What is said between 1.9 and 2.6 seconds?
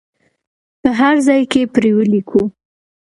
ولیکو.